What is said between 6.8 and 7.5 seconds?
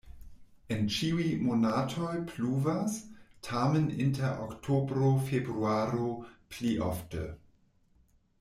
ofte.